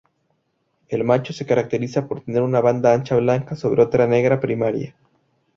[0.89, 4.95] El macho se caracteriza por tener una banda ancha blanca sobre otra negra primaria.